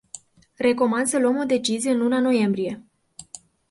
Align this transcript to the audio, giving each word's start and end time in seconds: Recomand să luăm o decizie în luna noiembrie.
Recomand 0.55 1.07
să 1.07 1.19
luăm 1.19 1.37
o 1.37 1.43
decizie 1.43 1.91
în 1.91 1.97
luna 1.97 2.19
noiembrie. 2.19 2.83